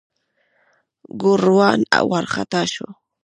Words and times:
ګوروان 1.21 1.79
وارخطا 2.09 2.61
شو. 2.73 2.87